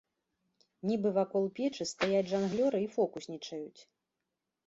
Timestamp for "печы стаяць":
1.59-2.23